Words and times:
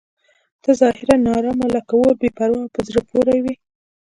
ته 0.63 0.69
ظاهراً 0.81 1.15
ناارامه 1.25 1.67
لکه 1.75 1.93
اور 1.99 2.13
بې 2.21 2.29
پروا 2.37 2.59
او 2.63 2.73
په 2.75 2.81
زړه 2.87 3.01
پورې 3.09 3.37
وې. 3.43 3.55